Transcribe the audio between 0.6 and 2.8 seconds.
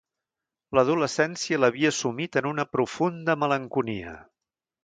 L'adolescència l'havia sumit en una